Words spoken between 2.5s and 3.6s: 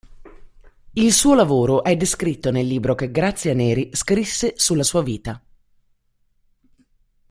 libro che Grazia